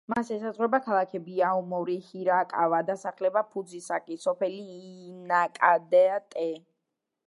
მას 0.11 0.29
ესაზღვრება 0.35 0.77
ქალაქები 0.85 1.43
აომორი, 1.49 1.97
ჰირაკავა, 2.07 2.81
დასახლება 2.89 3.45
ფუძისაკი, 3.53 4.21
სოფელი 4.27 4.61
ინაკადატე. 5.13 6.53